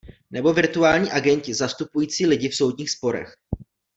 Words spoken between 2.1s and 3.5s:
lidi v soudních sporech.